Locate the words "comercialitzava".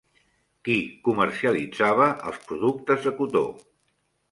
1.07-2.09